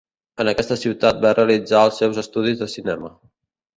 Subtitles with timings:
[0.43, 3.13] En aquesta ciutat va realitzar els seus estudis de cinema.